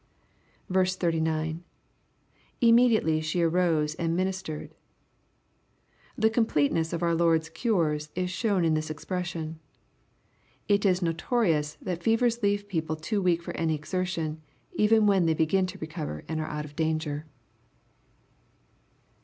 39.— 0.73 1.63
[Immediaidy 2.61 3.21
she 3.23 3.43
arose 3.43 3.93
and 3.93 4.17
mmistered,] 4.17 4.71
The 6.17 6.31
completeness 6.31 6.91
of 6.91 7.03
our 7.03 7.13
Lord's 7.13 7.49
cures 7.49 8.09
is 8.15 8.31
shown 8.31 8.65
in 8.65 8.73
this 8.73 8.89
expression. 8.89 9.59
It 10.67 10.87
is 10.87 11.03
notorious 11.03 11.75
that 11.83 12.01
fevers 12.01 12.41
leave 12.41 12.67
people 12.67 12.95
too 12.95 13.21
weak 13.21 13.43
for 13.43 13.55
any 13.55 13.75
exertion, 13.75 14.41
even 14.73 15.05
when 15.05 15.27
they 15.27 15.35
begin 15.35 15.67
to 15.67 15.77
recover 15.77 16.23
and 16.27 16.41
are 16.41 16.47
out 16.49 16.65
oi 16.65 16.69
danger. 16.75 17.27